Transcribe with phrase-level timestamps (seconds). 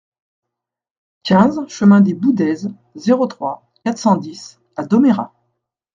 [1.21, 5.31] quinze chemin des Boudaises, zéro trois, quatre cent dix à Domérat